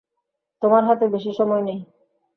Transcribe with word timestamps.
তোমার 0.61 0.83
হাতে 0.87 1.05
বেশি 1.07 1.31
সময় 1.39 1.63
নেই। 1.67 1.79